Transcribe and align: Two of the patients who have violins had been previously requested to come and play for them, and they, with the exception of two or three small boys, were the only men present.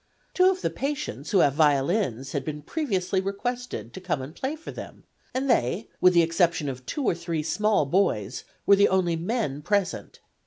Two 0.33 0.49
of 0.49 0.61
the 0.61 0.71
patients 0.71 1.29
who 1.29 1.37
have 1.41 1.53
violins 1.53 2.31
had 2.31 2.43
been 2.43 2.63
previously 2.63 3.21
requested 3.21 3.93
to 3.93 4.01
come 4.01 4.19
and 4.19 4.33
play 4.33 4.55
for 4.55 4.71
them, 4.71 5.03
and 5.31 5.47
they, 5.47 5.89
with 6.01 6.15
the 6.15 6.23
exception 6.23 6.67
of 6.67 6.83
two 6.87 7.05
or 7.05 7.13
three 7.13 7.43
small 7.43 7.85
boys, 7.85 8.43
were 8.65 8.75
the 8.75 8.89
only 8.89 9.15
men 9.15 9.61
present. 9.61 10.17